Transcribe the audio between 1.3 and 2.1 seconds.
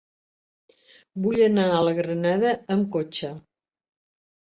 anar a la